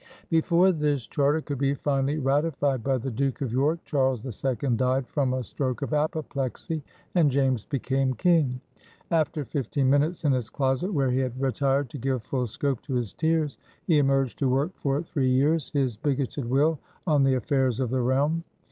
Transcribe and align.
Before 0.31 0.71
this 0.71 1.05
charter 1.05 1.41
could 1.41 1.59
be 1.59 1.75
finally 1.75 2.17
ratified 2.17 2.83
by 2.83 2.97
the 2.97 3.11
Duke 3.11 3.41
of 3.41 3.51
York, 3.51 3.85
Charles 3.85 4.25
II 4.25 4.55
died 4.75 5.05
from 5.07 5.31
a 5.31 5.43
stroke 5.43 5.83
of 5.83 5.93
apoplexy, 5.93 6.81
and 7.13 7.29
James 7.29 7.65
became 7.65 8.15
King. 8.15 8.59
After 9.11 9.45
fifteen 9.45 9.91
minutes 9.91 10.23
in 10.25 10.31
his 10.31 10.49
closet, 10.49 10.91
where 10.91 11.11
he 11.11 11.19
had 11.19 11.39
retired 11.39 11.87
to 11.91 11.99
give 11.99 12.23
"full 12.23 12.47
scope 12.47 12.81
to 12.81 12.95
his 12.95 13.13
tears," 13.13 13.59
he 13.85 13.99
emerged 13.99 14.39
to 14.39 14.49
work 14.49 14.71
for 14.73 15.03
three 15.03 15.29
years 15.29 15.69
his 15.71 15.97
bigoted 15.97 16.49
will 16.49 16.79
on 17.05 17.23
the 17.23 17.35
affairs 17.35 17.79
of 17.79 17.91
the 17.91 18.01
realm. 18.01 18.43